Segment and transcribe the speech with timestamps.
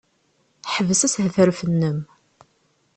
[0.73, 1.99] Ḥbes ashetref-nnem!